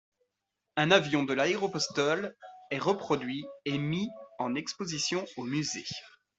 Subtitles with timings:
[0.77, 2.35] Un avion de l'Aéropostale
[2.71, 5.85] est reproduit et mis en exposition au musée.